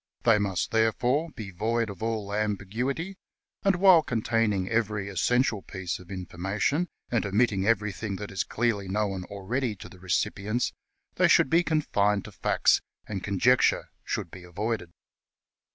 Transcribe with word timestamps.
They 0.23 0.39
must, 0.39 0.71
therefore, 0.71 1.29
be 1.35 1.51
void 1.51 1.91
of 1.91 2.01
all 2.01 2.33
ambiguity, 2.33 3.17
and 3.61 3.75
while 3.75 4.01
containing 4.01 4.67
every 4.67 5.07
essential 5.09 5.61
piece 5.61 5.99
of 5.99 6.09
information, 6.09 6.89
and 7.11 7.23
omitting 7.23 7.67
everything 7.67 8.15
that 8.15 8.31
is 8.31 8.43
clearly 8.43 8.87
known 8.87 9.25
already 9.25 9.75
to 9.75 9.87
the 9.87 9.99
recipients, 9.99 10.73
they 11.17 11.27
should 11.27 11.51
be 11.51 11.61
confined 11.63 12.25
to 12.25 12.31
facts, 12.31 12.81
and 13.05 13.23
conjecture 13.23 13.89
should 14.03 14.31
be 14.31 14.43
avoided. 14.43 14.89